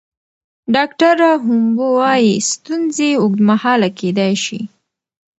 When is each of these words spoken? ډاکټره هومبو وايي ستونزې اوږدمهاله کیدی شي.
ډاکټره 0.75 1.29
هومبو 1.43 1.85
وايي 1.99 2.35
ستونزې 2.51 3.09
اوږدمهاله 3.21 3.89
کیدی 3.99 4.33
شي. 4.43 4.61